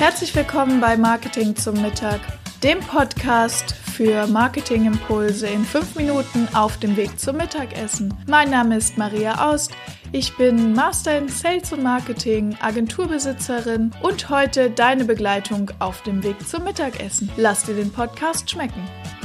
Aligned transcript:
Herzlich 0.00 0.34
willkommen 0.34 0.80
bei 0.80 0.96
Marketing 0.96 1.54
zum 1.54 1.82
Mittag, 1.82 2.20
dem 2.62 2.80
Podcast 2.80 3.74
für 3.74 4.26
Marketingimpulse 4.26 5.46
in 5.46 5.62
fünf 5.62 5.94
Minuten 5.94 6.48
auf 6.54 6.78
dem 6.78 6.96
Weg 6.96 7.20
zum 7.20 7.36
Mittagessen. 7.36 8.14
Mein 8.26 8.48
Name 8.48 8.78
ist 8.78 8.96
Maria 8.96 9.46
Aust. 9.46 9.72
Ich 10.10 10.34
bin 10.38 10.72
Master 10.72 11.18
in 11.18 11.28
Sales 11.28 11.70
und 11.74 11.82
Marketing, 11.82 12.56
Agenturbesitzerin 12.62 13.90
und 14.00 14.30
heute 14.30 14.70
deine 14.70 15.04
Begleitung 15.04 15.70
auf 15.80 16.02
dem 16.02 16.22
Weg 16.22 16.48
zum 16.48 16.64
Mittagessen. 16.64 17.30
Lass 17.36 17.64
dir 17.64 17.74
den 17.74 17.92
Podcast 17.92 18.50
schmecken. 18.50 18.82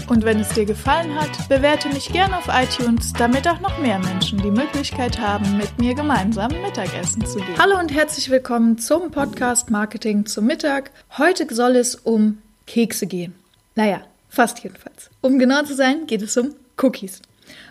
Und 0.08 0.24
wenn 0.24 0.40
es 0.40 0.50
dir 0.50 0.66
gefallen 0.66 1.20
hat, 1.20 1.50
bewerte 1.50 1.90
mich 1.90 2.14
gerne 2.14 2.38
auf 2.38 2.48
iTunes, 2.48 3.12
damit 3.14 3.48
auch 3.48 3.60
noch 3.60 3.80
mehr 3.80 3.98
Menschen 3.98 4.40
die 4.40 4.52
Möglichkeit 4.52 5.20
haben, 5.20 5.58
mit 5.58 5.80
mir 5.80 5.96
gemeinsam 5.96 6.52
Mittagessen 6.62 7.26
zu 7.26 7.40
gehen. 7.40 7.58
Hallo 7.58 7.80
und 7.80 7.92
herzlich 7.92 8.30
willkommen 8.30 8.78
zum 8.78 9.10
Podcast 9.10 9.72
Marketing 9.72 10.28
zum 10.28 10.46
Mittag. 10.46 10.92
Heute 11.18 11.52
soll 11.54 11.76
es 11.76 11.96
um 11.96 12.38
Kekse 12.68 13.08
gehen. 13.08 13.34
Naja, 13.74 14.02
fast 14.30 14.64
jedenfalls. 14.64 15.10
Um 15.22 15.40
genau 15.40 15.64
zu 15.64 15.74
sein, 15.74 16.06
geht 16.06 16.22
es 16.22 16.38
um 16.38 16.54
Cookies. 16.80 17.24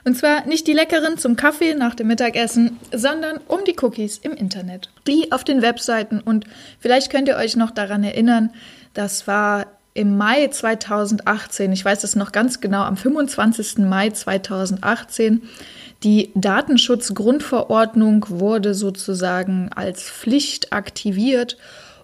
Und 0.04 0.18
zwar 0.18 0.44
nicht 0.44 0.66
die 0.66 0.72
leckeren 0.72 1.18
zum 1.18 1.36
Kaffee 1.36 1.74
nach 1.74 1.94
dem 1.94 2.08
Mittagessen, 2.08 2.80
sondern 2.92 3.38
um 3.46 3.60
die 3.64 3.76
Cookies 3.80 4.18
im 4.18 4.32
Internet. 4.32 4.90
Die 5.06 5.30
auf 5.30 5.44
den 5.44 5.62
Webseiten. 5.62 6.20
Und 6.20 6.46
vielleicht 6.80 7.10
könnt 7.10 7.28
ihr 7.28 7.36
euch 7.36 7.54
noch 7.54 7.70
daran 7.70 8.02
erinnern, 8.02 8.50
das 8.92 9.28
war 9.28 9.66
im 9.94 10.16
Mai 10.16 10.48
2018, 10.48 11.72
ich 11.72 11.84
weiß 11.84 12.02
es 12.02 12.16
noch 12.16 12.32
ganz 12.32 12.60
genau, 12.60 12.82
am 12.82 12.96
25. 12.96 13.78
Mai 13.78 14.10
2018, 14.10 15.42
die 16.02 16.32
Datenschutzgrundverordnung 16.34 18.26
wurde 18.28 18.74
sozusagen 18.74 19.70
als 19.74 20.10
Pflicht 20.10 20.72
aktiviert 20.72 21.56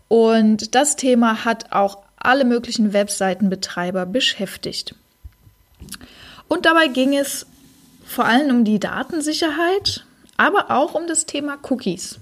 und 0.06 0.74
das 0.74 0.94
Thema 0.96 1.44
hat 1.44 1.72
auch 1.72 1.98
alle 2.16 2.44
möglichen 2.44 2.92
Webseitenbetreiber 2.92 4.06
beschäftigt. 4.06 4.94
Und 6.46 6.66
dabei 6.66 6.86
ging 6.86 7.16
es 7.16 7.46
vor 8.04 8.24
allem 8.24 8.56
um 8.56 8.64
die 8.64 8.78
Datensicherheit, 8.78 10.04
aber 10.36 10.70
auch 10.70 10.94
um 10.94 11.06
das 11.06 11.26
Thema 11.26 11.58
Cookies. 11.68 12.20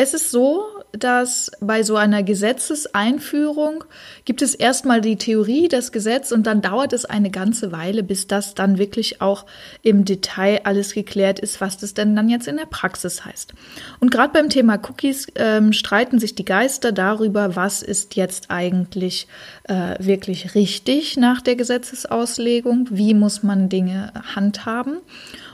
Es 0.00 0.14
ist 0.14 0.30
so, 0.30 0.64
dass 0.92 1.50
bei 1.60 1.82
so 1.82 1.96
einer 1.96 2.22
Gesetzeseinführung 2.22 3.82
gibt 4.24 4.42
es 4.42 4.54
erstmal 4.54 5.00
die 5.00 5.16
Theorie, 5.16 5.66
das 5.66 5.90
Gesetz, 5.90 6.30
und 6.30 6.46
dann 6.46 6.62
dauert 6.62 6.92
es 6.92 7.04
eine 7.04 7.32
ganze 7.32 7.72
Weile, 7.72 8.04
bis 8.04 8.28
das 8.28 8.54
dann 8.54 8.78
wirklich 8.78 9.20
auch 9.20 9.44
im 9.82 10.04
Detail 10.04 10.60
alles 10.62 10.94
geklärt 10.94 11.40
ist, 11.40 11.60
was 11.60 11.78
das 11.78 11.94
denn 11.94 12.14
dann 12.14 12.28
jetzt 12.28 12.46
in 12.46 12.58
der 12.58 12.66
Praxis 12.66 13.24
heißt. 13.24 13.54
Und 13.98 14.12
gerade 14.12 14.32
beim 14.32 14.50
Thema 14.50 14.78
Cookies 14.88 15.26
ähm, 15.34 15.72
streiten 15.72 16.20
sich 16.20 16.36
die 16.36 16.44
Geister 16.44 16.92
darüber, 16.92 17.56
was 17.56 17.82
ist 17.82 18.14
jetzt 18.14 18.52
eigentlich 18.52 19.26
äh, 19.64 19.96
wirklich 19.98 20.54
richtig 20.54 21.16
nach 21.16 21.40
der 21.40 21.56
Gesetzesauslegung, 21.56 22.86
wie 22.92 23.14
muss 23.14 23.42
man 23.42 23.68
Dinge 23.68 24.12
handhaben. 24.36 24.98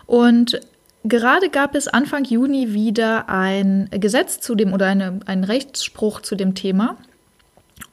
Und 0.05 0.61
Gerade 1.07 1.51
gab 1.51 1.75
es 1.75 1.87
Anfang 1.87 2.25
Juni 2.25 2.73
wieder 2.73 3.29
ein 3.29 3.91
Gesetz 3.91 4.41
zu 4.41 4.55
dem 4.55 4.73
oder 4.73 4.87
eine, 4.87 5.21
einen 5.27 5.45
Rechtsspruch 5.45 6.23
zu 6.23 6.35
dem 6.35 6.55
Thema. 6.55 6.97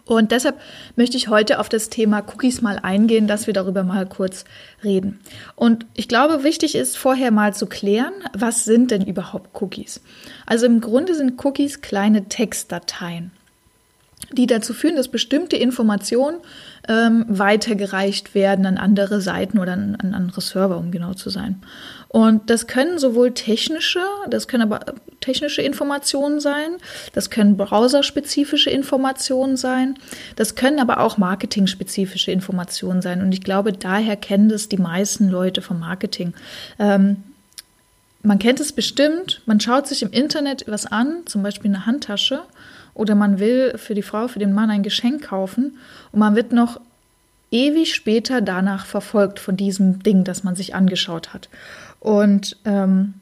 Und 0.05 0.31
deshalb 0.31 0.59
möchte 0.95 1.17
ich 1.17 1.27
heute 1.27 1.59
auf 1.59 1.67
das 1.67 1.89
Thema 1.89 2.19
Cookies 2.19 2.61
mal 2.61 2.79
eingehen, 2.81 3.27
dass 3.27 3.47
wir 3.47 3.53
darüber 3.53 3.83
mal 3.83 4.05
kurz 4.05 4.45
reden. 4.81 5.19
Und 5.55 5.85
ich 5.93 6.07
glaube, 6.07 6.43
wichtig 6.43 6.73
ist 6.73 6.97
vorher 6.97 7.31
mal 7.31 7.53
zu 7.53 7.65
klären, 7.65 8.13
was 8.33 8.63
sind 8.63 8.91
denn 8.91 9.05
überhaupt 9.05 9.61
Cookies? 9.61 10.01
Also 10.45 10.65
im 10.65 10.79
Grunde 10.79 11.13
sind 11.13 11.43
Cookies 11.43 11.81
kleine 11.81 12.29
Textdateien, 12.29 13.31
die 14.31 14.47
dazu 14.47 14.73
führen, 14.73 14.95
dass 14.95 15.07
bestimmte 15.07 15.55
Informationen 15.57 16.37
ähm, 16.87 17.25
weitergereicht 17.27 18.33
werden 18.33 18.65
an 18.65 18.77
andere 18.77 19.21
Seiten 19.21 19.59
oder 19.59 19.73
an, 19.73 19.95
an 19.95 20.13
andere 20.13 20.41
Server, 20.41 20.77
um 20.77 20.91
genau 20.91 21.13
zu 21.13 21.29
sein. 21.29 21.61
Und 22.07 22.49
das 22.49 22.67
können 22.67 22.99
sowohl 22.99 23.33
technische, 23.33 24.01
das 24.29 24.47
können 24.47 24.63
aber 24.63 24.81
technische 25.21 25.61
Informationen 25.61 26.39
sein, 26.39 26.77
das 27.13 27.29
können 27.29 27.55
browserspezifische 27.55 28.69
Informationen 28.69 29.55
sein, 29.55 29.95
das 30.35 30.55
können 30.55 30.79
aber 30.79 30.99
auch 30.99 31.17
marketingspezifische 31.17 32.31
Informationen 32.31 33.01
sein. 33.01 33.21
Und 33.21 33.31
ich 33.31 33.41
glaube, 33.41 33.71
daher 33.71 34.17
kennen 34.17 34.49
das 34.49 34.67
die 34.67 34.77
meisten 34.77 35.29
Leute 35.29 35.61
vom 35.61 35.79
Marketing. 35.79 36.33
Ähm, 36.79 37.23
man 38.23 38.39
kennt 38.39 38.59
es 38.59 38.71
bestimmt, 38.71 39.41
man 39.45 39.59
schaut 39.59 39.87
sich 39.87 40.03
im 40.03 40.11
Internet 40.11 40.65
was 40.67 40.85
an, 40.85 41.21
zum 41.25 41.43
Beispiel 41.43 41.71
eine 41.71 41.85
Handtasche, 41.85 42.43
oder 42.93 43.15
man 43.15 43.39
will 43.39 43.77
für 43.77 43.93
die 43.93 44.01
Frau, 44.01 44.27
für 44.27 44.39
den 44.39 44.53
Mann 44.53 44.69
ein 44.69 44.83
Geschenk 44.83 45.23
kaufen 45.23 45.77
und 46.11 46.19
man 46.19 46.35
wird 46.35 46.51
noch 46.51 46.79
ewig 47.51 47.93
später 47.93 48.41
danach 48.41 48.85
verfolgt 48.85 49.39
von 49.39 49.57
diesem 49.57 50.01
Ding, 50.03 50.23
das 50.23 50.43
man 50.43 50.55
sich 50.55 50.73
angeschaut 50.73 51.33
hat. 51.33 51.49
Und 51.99 52.57
ähm, 52.65 53.15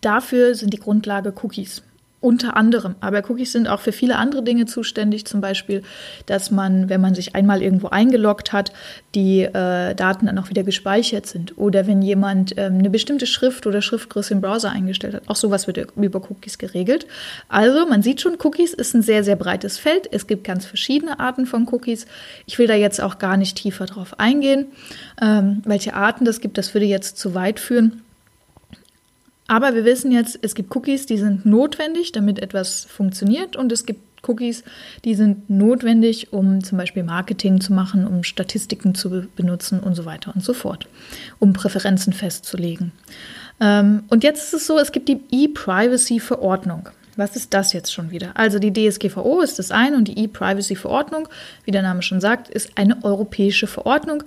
dafür 0.00 0.54
sind 0.54 0.74
die 0.74 0.80
Grundlage 0.80 1.32
Cookies. 1.42 1.82
Unter 2.22 2.54
anderem. 2.54 2.96
Aber 3.00 3.22
Cookies 3.30 3.52
sind 3.52 3.66
auch 3.66 3.80
für 3.80 3.92
viele 3.92 4.16
andere 4.16 4.42
Dinge 4.42 4.66
zuständig. 4.66 5.24
Zum 5.24 5.40
Beispiel, 5.40 5.82
dass 6.26 6.50
man, 6.50 6.90
wenn 6.90 7.00
man 7.00 7.14
sich 7.14 7.34
einmal 7.34 7.62
irgendwo 7.62 7.88
eingeloggt 7.88 8.52
hat, 8.52 8.72
die 9.14 9.40
äh, 9.42 9.94
Daten 9.94 10.26
dann 10.26 10.38
auch 10.38 10.50
wieder 10.50 10.62
gespeichert 10.62 11.24
sind. 11.24 11.56
Oder 11.56 11.86
wenn 11.86 12.02
jemand 12.02 12.58
ähm, 12.58 12.78
eine 12.78 12.90
bestimmte 12.90 13.26
Schrift 13.26 13.66
oder 13.66 13.80
Schriftgröße 13.80 14.34
im 14.34 14.42
Browser 14.42 14.70
eingestellt 14.70 15.14
hat. 15.14 15.22
Auch 15.28 15.36
sowas 15.36 15.66
wird 15.66 15.78
über 15.96 16.20
Cookies 16.30 16.58
geregelt. 16.58 17.06
Also, 17.48 17.86
man 17.86 18.02
sieht 18.02 18.20
schon, 18.20 18.36
Cookies 18.42 18.74
ist 18.74 18.92
ein 18.92 19.00
sehr, 19.00 19.24
sehr 19.24 19.36
breites 19.36 19.78
Feld. 19.78 20.06
Es 20.12 20.26
gibt 20.26 20.44
ganz 20.44 20.66
verschiedene 20.66 21.20
Arten 21.20 21.46
von 21.46 21.66
Cookies. 21.72 22.04
Ich 22.44 22.58
will 22.58 22.66
da 22.66 22.74
jetzt 22.74 23.00
auch 23.00 23.18
gar 23.18 23.38
nicht 23.38 23.56
tiefer 23.56 23.86
drauf 23.86 24.20
eingehen. 24.20 24.66
Ähm, 25.22 25.62
welche 25.64 25.94
Arten 25.94 26.26
das 26.26 26.42
gibt, 26.42 26.58
das 26.58 26.74
würde 26.74 26.84
jetzt 26.84 27.16
zu 27.16 27.34
weit 27.34 27.58
führen. 27.60 28.02
Aber 29.50 29.74
wir 29.74 29.84
wissen 29.84 30.12
jetzt, 30.12 30.38
es 30.42 30.54
gibt 30.54 30.76
Cookies, 30.76 31.06
die 31.06 31.18
sind 31.18 31.44
notwendig, 31.44 32.12
damit 32.12 32.38
etwas 32.38 32.84
funktioniert 32.84 33.56
und 33.56 33.72
es 33.72 33.84
gibt 33.84 34.00
Cookies, 34.28 34.62
die 35.04 35.16
sind 35.16 35.50
notwendig, 35.50 36.32
um 36.32 36.62
zum 36.62 36.78
Beispiel 36.78 37.02
Marketing 37.02 37.60
zu 37.60 37.72
machen, 37.72 38.06
um 38.06 38.22
Statistiken 38.22 38.94
zu 38.94 39.26
benutzen 39.34 39.80
und 39.80 39.96
so 39.96 40.04
weiter 40.04 40.32
und 40.32 40.44
so 40.44 40.52
fort, 40.52 40.86
um 41.40 41.52
Präferenzen 41.52 42.12
festzulegen. 42.12 42.92
Ähm, 43.58 44.04
und 44.08 44.22
jetzt 44.22 44.44
ist 44.44 44.54
es 44.54 44.66
so, 44.68 44.78
es 44.78 44.92
gibt 44.92 45.08
die 45.08 45.20
E-Privacy-Verordnung. 45.32 46.90
Was 47.16 47.36
ist 47.36 47.54
das 47.54 47.72
jetzt 47.72 47.92
schon 47.92 48.10
wieder? 48.10 48.30
Also 48.34 48.58
die 48.58 48.72
DSGVO 48.72 49.40
ist 49.40 49.58
das 49.58 49.70
eine 49.70 49.96
und 49.96 50.08
die 50.08 50.18
E-Privacy-Verordnung, 50.18 51.28
wie 51.64 51.70
der 51.70 51.82
Name 51.82 52.02
schon 52.02 52.20
sagt, 52.20 52.48
ist 52.48 52.70
eine 52.76 53.02
europäische 53.04 53.66
Verordnung, 53.66 54.22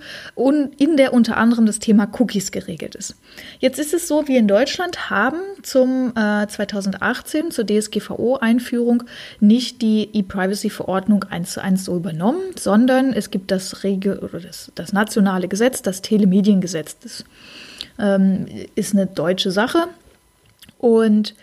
in 0.78 0.96
der 0.96 1.12
unter 1.12 1.36
anderem 1.36 1.66
das 1.66 1.78
Thema 1.78 2.08
Cookies 2.18 2.52
geregelt 2.52 2.94
ist. 2.94 3.16
Jetzt 3.58 3.78
ist 3.78 3.94
es 3.94 4.08
so, 4.08 4.28
wir 4.28 4.38
in 4.38 4.48
Deutschland 4.48 5.10
haben 5.10 5.38
zum 5.62 6.12
äh, 6.16 6.46
2018 6.46 7.50
zur 7.50 7.66
DSGVO-Einführung 7.66 9.04
nicht 9.40 9.82
die 9.82 10.10
E-Privacy-Verordnung 10.12 11.24
eins 11.24 11.52
zu 11.52 11.62
eins 11.62 11.84
so 11.84 11.96
übernommen, 11.96 12.42
sondern 12.58 13.12
es 13.12 13.30
gibt 13.30 13.50
das, 13.50 13.82
Regel 13.82 14.18
oder 14.18 14.40
das, 14.40 14.70
das 14.74 14.92
nationale 14.92 15.48
Gesetz, 15.48 15.82
das 15.82 16.02
Telemediengesetz. 16.02 16.98
Das 16.98 17.24
ähm, 17.98 18.46
ist 18.74 18.94
eine 18.94 19.06
deutsche 19.06 19.50
Sache 19.50 19.84
und 20.78 21.34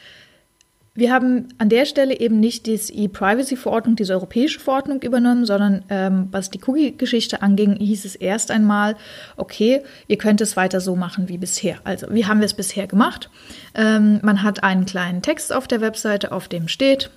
wir 0.93 1.13
haben 1.13 1.47
an 1.57 1.69
der 1.69 1.85
Stelle 1.85 2.19
eben 2.19 2.41
nicht 2.41 2.65
die 2.65 2.73
E-Privacy-Verordnung, 2.73 3.95
diese 3.95 4.13
europäische 4.13 4.59
Verordnung 4.59 5.01
übernommen, 5.01 5.45
sondern 5.45 5.85
ähm, 5.89 6.27
was 6.31 6.49
die 6.49 6.59
Cookie-Geschichte 6.61 7.41
anging, 7.41 7.77
hieß 7.77 8.03
es 8.03 8.15
erst 8.15 8.51
einmal, 8.51 8.97
okay, 9.37 9.83
ihr 10.07 10.17
könnt 10.17 10.41
es 10.41 10.57
weiter 10.57 10.81
so 10.81 10.97
machen 10.97 11.29
wie 11.29 11.37
bisher. 11.37 11.77
Also, 11.85 12.07
wie 12.09 12.25
haben 12.25 12.41
wir 12.41 12.45
es 12.45 12.53
bisher 12.53 12.87
gemacht? 12.87 13.29
Ähm, 13.73 14.19
man 14.21 14.43
hat 14.43 14.63
einen 14.63 14.85
kleinen 14.85 15.21
Text 15.21 15.53
auf 15.53 15.65
der 15.65 15.79
Webseite, 15.79 16.33
auf 16.33 16.49
dem 16.49 16.67
steht, 16.67 17.09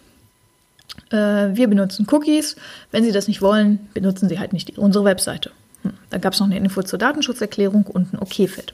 äh, 1.10 1.16
wir 1.16 1.66
benutzen 1.66 2.06
Cookies. 2.12 2.54
Wenn 2.92 3.02
Sie 3.02 3.12
das 3.12 3.26
nicht 3.26 3.42
wollen, 3.42 3.88
benutzen 3.92 4.28
Sie 4.28 4.38
halt 4.38 4.52
nicht 4.52 4.68
die, 4.68 4.76
unsere 4.76 5.04
Webseite. 5.04 5.50
Hm. 5.82 5.94
Da 6.10 6.18
gab 6.18 6.32
es 6.32 6.38
noch 6.38 6.46
eine 6.46 6.56
Info 6.56 6.82
zur 6.82 7.00
Datenschutzerklärung 7.00 7.86
und 7.86 8.12
ein 8.12 8.20
OK-Feld. 8.20 8.72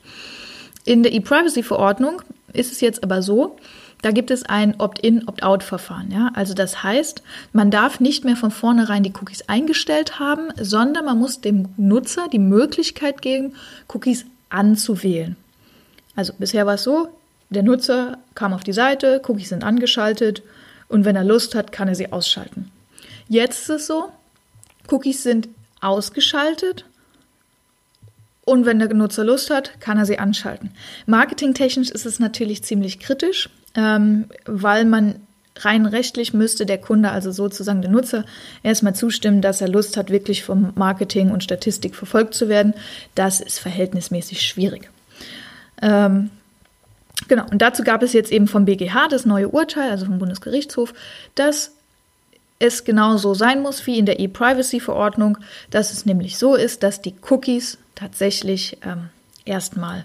In 0.84 1.02
der 1.02 1.14
E-Privacy-Verordnung 1.14 2.20
ist 2.52 2.72
es 2.72 2.80
jetzt 2.82 3.02
aber 3.02 3.22
so, 3.22 3.56
da 4.02 4.12
gibt 4.12 4.30
es 4.30 4.44
ein 4.44 4.80
Opt-in, 4.80 5.28
Opt-out-Verfahren. 5.28 6.10
Ja? 6.10 6.30
Also 6.34 6.54
das 6.54 6.82
heißt, 6.82 7.22
man 7.52 7.70
darf 7.70 8.00
nicht 8.00 8.24
mehr 8.24 8.36
von 8.36 8.50
vornherein 8.50 9.02
die 9.02 9.12
Cookies 9.12 9.42
eingestellt 9.48 10.18
haben, 10.18 10.48
sondern 10.60 11.04
man 11.04 11.18
muss 11.18 11.40
dem 11.40 11.68
Nutzer 11.76 12.28
die 12.28 12.38
Möglichkeit 12.38 13.20
geben, 13.22 13.54
Cookies 13.88 14.24
anzuwählen. 14.48 15.36
Also 16.16 16.32
bisher 16.38 16.66
war 16.66 16.74
es 16.74 16.82
so, 16.82 17.08
der 17.50 17.62
Nutzer 17.62 18.18
kam 18.34 18.52
auf 18.52 18.64
die 18.64 18.72
Seite, 18.72 19.20
Cookies 19.26 19.50
sind 19.50 19.64
angeschaltet 19.64 20.42
und 20.88 21.04
wenn 21.04 21.16
er 21.16 21.24
Lust 21.24 21.54
hat, 21.54 21.72
kann 21.72 21.88
er 21.88 21.94
sie 21.94 22.12
ausschalten. 22.12 22.70
Jetzt 23.28 23.62
ist 23.62 23.70
es 23.70 23.86
so, 23.86 24.10
Cookies 24.88 25.22
sind 25.22 25.48
ausgeschaltet 25.80 26.84
und 28.44 28.66
wenn 28.66 28.78
der 28.78 28.92
Nutzer 28.92 29.24
Lust 29.24 29.50
hat, 29.50 29.80
kann 29.80 29.98
er 29.98 30.06
sie 30.06 30.18
anschalten. 30.18 30.70
Marketingtechnisch 31.06 31.90
ist 31.90 32.06
es 32.06 32.18
natürlich 32.18 32.64
ziemlich 32.64 32.98
kritisch, 32.98 33.48
ähm, 33.74 34.26
weil 34.46 34.84
man 34.84 35.16
rein 35.56 35.86
rechtlich 35.86 36.32
müsste 36.32 36.66
der 36.66 36.78
Kunde, 36.78 37.10
also 37.10 37.30
sozusagen 37.32 37.82
der 37.82 37.90
Nutzer, 37.90 38.24
erstmal 38.62 38.94
zustimmen, 38.94 39.42
dass 39.42 39.60
er 39.60 39.68
Lust 39.68 39.96
hat, 39.96 40.10
wirklich 40.10 40.42
vom 40.44 40.72
Marketing 40.74 41.30
und 41.30 41.44
Statistik 41.44 41.94
verfolgt 41.94 42.34
zu 42.34 42.48
werden. 42.48 42.74
Das 43.14 43.40
ist 43.40 43.58
verhältnismäßig 43.58 44.42
schwierig. 44.42 44.90
Ähm, 45.82 46.30
genau, 47.28 47.44
und 47.50 47.60
dazu 47.60 47.82
gab 47.82 48.02
es 48.02 48.12
jetzt 48.12 48.32
eben 48.32 48.48
vom 48.48 48.64
BGH 48.64 49.08
das 49.08 49.26
neue 49.26 49.48
Urteil, 49.48 49.90
also 49.90 50.06
vom 50.06 50.18
Bundesgerichtshof, 50.18 50.94
dass 51.34 51.72
es 52.58 52.84
genau 52.84 53.16
so 53.16 53.34
sein 53.34 53.62
muss 53.62 53.86
wie 53.86 53.98
in 53.98 54.06
der 54.06 54.20
E-Privacy-Verordnung, 54.20 55.38
dass 55.70 55.92
es 55.92 56.04
nämlich 56.04 56.38
so 56.38 56.54
ist, 56.54 56.82
dass 56.82 57.00
die 57.00 57.14
Cookies 57.30 57.78
tatsächlich 57.94 58.78
ähm, 58.84 59.08
erstmal 59.44 60.04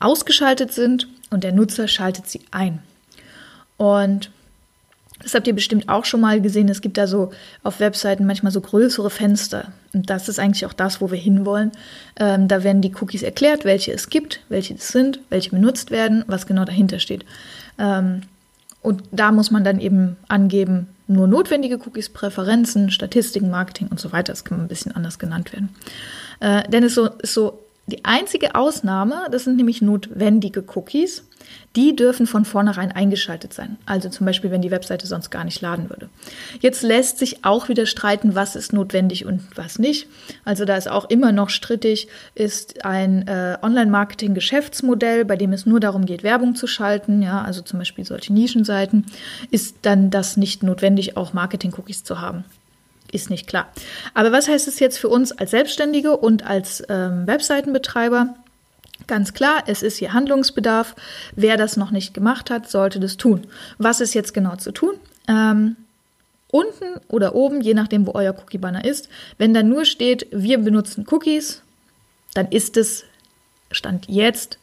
ausgeschaltet 0.00 0.72
sind 0.72 1.08
und 1.30 1.44
der 1.44 1.52
Nutzer 1.52 1.88
schaltet 1.88 2.28
sie 2.28 2.40
ein. 2.50 2.80
Und 3.76 4.30
das 5.22 5.34
habt 5.34 5.46
ihr 5.46 5.54
bestimmt 5.54 5.88
auch 5.88 6.04
schon 6.04 6.20
mal 6.20 6.40
gesehen. 6.40 6.68
Es 6.68 6.80
gibt 6.80 6.96
da 6.96 7.06
so 7.06 7.32
auf 7.62 7.80
Webseiten 7.80 8.24
manchmal 8.24 8.52
so 8.52 8.60
größere 8.60 9.10
Fenster. 9.10 9.72
Und 9.92 10.10
das 10.10 10.28
ist 10.28 10.38
eigentlich 10.38 10.64
auch 10.66 10.72
das, 10.72 11.00
wo 11.00 11.10
wir 11.10 11.18
hinwollen. 11.18 11.72
Ähm, 12.18 12.46
da 12.46 12.62
werden 12.62 12.82
die 12.82 12.94
Cookies 13.00 13.22
erklärt, 13.22 13.64
welche 13.64 13.92
es 13.92 14.10
gibt, 14.10 14.40
welche 14.48 14.74
es 14.74 14.88
sind, 14.88 15.20
welche 15.28 15.50
benutzt 15.50 15.90
werden, 15.90 16.24
was 16.28 16.46
genau 16.46 16.64
dahinter 16.64 17.00
steht. 17.00 17.24
Ähm, 17.78 18.22
und 18.80 19.02
da 19.10 19.32
muss 19.32 19.50
man 19.50 19.64
dann 19.64 19.80
eben 19.80 20.16
angeben, 20.28 20.88
nur 21.08 21.26
notwendige 21.26 21.76
Cookies, 21.78 22.10
Präferenzen, 22.10 22.90
Statistiken, 22.90 23.50
Marketing 23.50 23.88
und 23.88 23.98
so 23.98 24.12
weiter. 24.12 24.32
Das 24.32 24.44
kann 24.44 24.60
ein 24.60 24.68
bisschen 24.68 24.94
anders 24.94 25.18
genannt 25.18 25.52
werden. 25.52 25.70
Äh, 26.40 26.68
denn 26.68 26.84
es 26.84 26.94
so, 26.94 27.06
ist 27.06 27.34
so 27.34 27.58
die 27.88 28.04
einzige 28.04 28.54
Ausnahme, 28.54 29.28
das 29.30 29.44
sind 29.44 29.56
nämlich 29.56 29.80
notwendige 29.80 30.62
Cookies. 30.74 31.24
Die 31.74 31.96
dürfen 31.96 32.26
von 32.26 32.44
vornherein 32.44 32.92
eingeschaltet 32.92 33.54
sein. 33.54 33.78
Also 33.86 34.10
zum 34.10 34.26
Beispiel, 34.26 34.50
wenn 34.50 34.60
die 34.60 34.70
Webseite 34.70 35.06
sonst 35.06 35.30
gar 35.30 35.44
nicht 35.44 35.62
laden 35.62 35.88
würde. 35.88 36.10
Jetzt 36.60 36.82
lässt 36.82 37.18
sich 37.18 37.44
auch 37.46 37.70
wieder 37.70 37.86
streiten, 37.86 38.34
was 38.34 38.56
ist 38.56 38.74
notwendig 38.74 39.24
und 39.24 39.40
was 39.54 39.78
nicht. 39.78 40.08
Also 40.44 40.66
da 40.66 40.76
ist 40.76 40.90
auch 40.90 41.08
immer 41.08 41.32
noch 41.32 41.48
strittig, 41.48 42.08
ist 42.34 42.84
ein 42.84 43.26
äh, 43.26 43.56
Online-Marketing-Geschäftsmodell, 43.62 45.24
bei 45.24 45.36
dem 45.36 45.54
es 45.54 45.64
nur 45.64 45.80
darum 45.80 46.04
geht, 46.04 46.22
Werbung 46.22 46.54
zu 46.54 46.66
schalten, 46.66 47.22
ja, 47.22 47.40
also 47.40 47.62
zum 47.62 47.78
Beispiel 47.78 48.04
solche 48.04 48.32
Nischenseiten, 48.34 49.06
ist 49.50 49.76
dann 49.82 50.10
das 50.10 50.36
nicht 50.36 50.62
notwendig, 50.62 51.16
auch 51.16 51.32
Marketing-Cookies 51.32 52.04
zu 52.04 52.20
haben 52.20 52.44
ist 53.12 53.30
nicht 53.30 53.46
klar. 53.46 53.72
Aber 54.14 54.32
was 54.32 54.48
heißt 54.48 54.68
es 54.68 54.80
jetzt 54.80 54.98
für 54.98 55.08
uns 55.08 55.32
als 55.32 55.50
Selbstständige 55.50 56.16
und 56.16 56.44
als 56.44 56.82
ähm, 56.88 57.26
Webseitenbetreiber? 57.26 58.34
Ganz 59.06 59.32
klar, 59.32 59.62
es 59.66 59.82
ist 59.82 59.98
hier 59.98 60.12
Handlungsbedarf. 60.12 60.94
Wer 61.34 61.56
das 61.56 61.76
noch 61.76 61.90
nicht 61.90 62.14
gemacht 62.14 62.50
hat, 62.50 62.68
sollte 62.68 63.00
das 63.00 63.16
tun. 63.16 63.46
Was 63.78 64.00
ist 64.00 64.14
jetzt 64.14 64.34
genau 64.34 64.56
zu 64.56 64.72
tun? 64.72 64.94
Ähm, 65.28 65.76
unten 66.50 67.00
oder 67.08 67.34
oben, 67.34 67.60
je 67.60 67.74
nachdem, 67.74 68.06
wo 68.06 68.12
euer 68.12 68.34
Cookie-Banner 68.36 68.84
ist, 68.84 69.08
wenn 69.36 69.54
da 69.54 69.62
nur 69.62 69.84
steht, 69.84 70.26
wir 70.30 70.58
benutzen 70.58 71.06
Cookies, 71.10 71.62
dann 72.34 72.48
ist 72.48 72.76
es 72.76 73.04
Stand 73.70 74.06
jetzt 74.08 74.58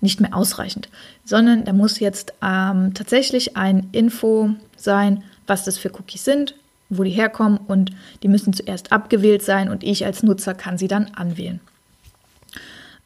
nicht 0.00 0.20
mehr 0.20 0.34
ausreichend, 0.34 0.88
sondern 1.24 1.64
da 1.64 1.72
muss 1.72 1.98
jetzt 1.98 2.32
ähm, 2.42 2.94
tatsächlich 2.94 3.56
ein 3.56 3.88
Info 3.92 4.50
sein, 4.76 5.24
was 5.46 5.64
das 5.64 5.78
für 5.78 5.92
Cookies 5.94 6.24
sind, 6.24 6.54
wo 6.90 7.02
die 7.02 7.10
herkommen 7.10 7.58
und 7.58 7.90
die 8.22 8.28
müssen 8.28 8.52
zuerst 8.52 8.92
abgewählt 8.92 9.42
sein 9.42 9.68
und 9.70 9.84
ich 9.84 10.04
als 10.06 10.22
Nutzer 10.22 10.54
kann 10.54 10.78
sie 10.78 10.88
dann 10.88 11.10
anwählen. 11.14 11.60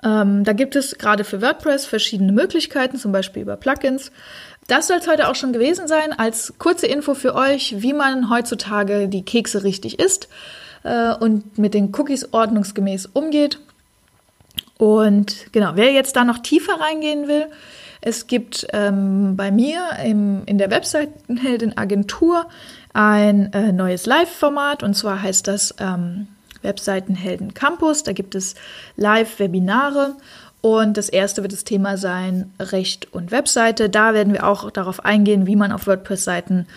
Ähm, 0.05 0.44
da 0.44 0.52
gibt 0.52 0.75
es 0.75 0.99
gerade 0.99 1.25
für 1.25 1.43
WordPress 1.43 1.87
verschiedene 1.87 2.32
Möglichkeiten, 2.32 2.96
zum 2.96 3.12
Beispiel 3.12 3.43
über 3.43 3.56
Plugins. 3.56 4.11
Das 4.69 4.88
soll 4.88 4.99
es 4.99 5.08
heute 5.08 5.29
auch 5.29 5.34
schon 5.34 5.52
gewesen 5.52 5.88
sein, 5.88 6.12
als 6.12 6.55
kurze 6.58 6.87
Info 6.87 7.14
für 7.14 7.34
euch, 7.34 7.76
wie 7.79 7.93
man 7.93 8.31
heutzutage 8.31 9.08
die 9.08 9.25
Kekse 9.25 9.64
richtig 9.64 9.99
isst 9.99 10.29
äh, 10.82 11.14
und 11.14 11.58
mit 11.58 11.75
den 11.75 11.94
Cookies 11.94 12.32
ordnungsgemäß 12.32 13.06
umgeht. 13.12 13.58
Und 14.79 15.52
genau, 15.52 15.73
wer 15.75 15.93
jetzt 15.93 16.17
da 16.17 16.25
noch 16.25 16.38
tiefer 16.38 16.81
reingehen 16.81 17.29
will, 17.29 17.46
es 18.05 18.26
gibt 18.26 18.67
ähm, 18.73 19.37
bei 19.37 19.52
mir 19.52 19.81
im, 20.05 20.43
in 20.46 20.58
der 20.58 20.70
Webseitenheldin 20.70 21.76
Agentur 21.76 22.49
ein 22.93 23.53
äh, 23.53 23.73
neues 23.73 24.06
Live-Format 24.06 24.83
und 24.83 24.94
zwar 24.94 25.23
heißt 25.23 25.49
das 25.49 25.75
ähm, 25.79 26.29
Webseitenhelden 26.62 27.55
Campus. 27.55 28.03
Da 28.03 28.12
gibt 28.12 28.35
es 28.35 28.55
Live-Webinare 28.97 30.17
und 30.62 30.97
das 30.97 31.09
erste 31.09 31.43
wird 31.43 31.53
das 31.53 31.64
Thema 31.64 31.97
sein 31.97 32.53
Recht 32.61 33.12
und 33.12 33.32
Webseite. 33.32 33.91
Da 33.91 34.14
werden 34.14 34.32
wir 34.32 34.47
auch 34.47 34.70
darauf 34.70 35.05
eingehen, 35.05 35.49
wie 35.49 35.56
man 35.56 35.73
auf 35.73 35.88
WordPress-Seiten 35.88 36.69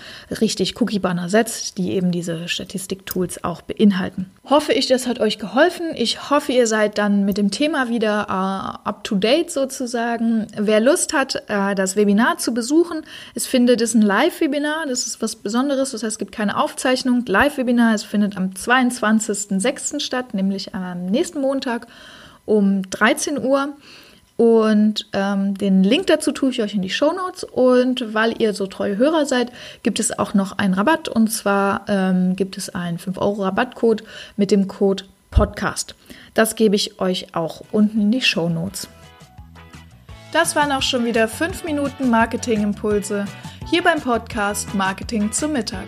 richtig 0.42 0.82
Cookie-Banner 0.82 1.30
setzt, 1.30 1.78
die 1.78 1.92
eben 1.92 2.12
diese 2.12 2.48
Statistik-Tools 2.48 3.44
auch 3.44 3.62
beinhalten. 3.62 4.26
Hoffe 4.44 4.74
ich, 4.74 4.88
das 4.88 5.06
hat 5.06 5.20
euch 5.20 5.38
geholfen. 5.38 5.92
Ich 5.94 6.32
hoffe, 6.32 6.52
ihr 6.52 6.66
seid 6.66 6.98
dann 6.98 7.26
mit 7.26 7.38
dem 7.38 7.52
Thema 7.52 7.88
wieder 7.88 8.26
uh, 8.28 8.88
up-to-date 8.90 9.52
sozusagen. 9.52 10.48
Wer 10.58 10.80
Lust 10.80 11.14
hat, 11.14 11.44
uh, 11.48 11.76
das 11.76 11.96
Webinar 11.96 12.40
zu 12.40 12.56
besuchen, 12.56 13.04
es 13.36 13.46
findet, 13.46 13.82
es 13.82 13.94
ein 13.94 14.02
Live-Webinar. 14.02 14.88
Das 14.88 15.06
ist 15.06 15.22
was 15.22 15.36
Besonderes. 15.36 15.92
Das 15.92 16.02
heißt, 16.02 16.14
es 16.14 16.18
gibt 16.18 16.32
keine 16.32 16.58
Aufzeichnung. 16.58 17.24
Live-Webinar, 17.28 17.94
es 17.94 18.04
findet 18.04 18.36
am 18.36 18.50
22.06. 18.50 20.00
statt, 20.00 20.34
nämlich 20.34 20.74
am 20.74 21.06
nächsten 21.06 21.40
Montag 21.40 21.86
um 22.46 22.90
13 22.90 23.44
Uhr. 23.44 23.76
Und 24.38 25.08
ähm, 25.14 25.58
den 25.58 25.84
Link 25.84 26.08
dazu 26.08 26.34
tue 26.34 26.50
ich 26.50 26.62
euch 26.62 26.74
in 26.74 26.82
die 26.82 26.90
Show 26.90 27.14
Notes. 27.14 27.44
Und 27.44 28.14
weil 28.14 28.42
ihr 28.42 28.54
so 28.54 28.68
treue 28.68 28.98
Hörer 28.98 29.26
seid, 29.26 29.52
gibt 29.84 30.00
es 30.00 30.18
auch 30.18 30.34
noch 30.34 30.58
einen 30.58 30.74
Rabatt. 30.74 31.08
Und 31.08 31.30
zwar 31.30 31.86
ähm, 31.88 32.36
gibt 32.36 32.58
es 32.58 32.70
einen 32.70 32.98
5-Euro-Rabattcode 32.98 34.04
mit 34.36 34.52
dem 34.52 34.68
Code 34.68 35.06
Podcast. 35.32 35.96
Das 36.34 36.56
gebe 36.56 36.76
ich 36.76 37.00
euch 37.00 37.34
auch 37.34 37.62
unten 37.72 38.02
in 38.02 38.12
die 38.12 38.22
Show 38.22 38.50
Notes. 38.50 38.90
Das 40.34 40.56
waren 40.56 40.74
auch 40.74 40.82
schon 40.82 41.06
wieder 41.06 41.30
5 41.30 41.64
Minuten 41.64 42.10
Marketing-Impulse 42.10 43.26
hier 43.70 43.84
beim 43.84 44.02
Podcast 44.02 44.74
Marketing 44.76 45.32
zum 45.32 45.54
Mittag. 45.54 45.88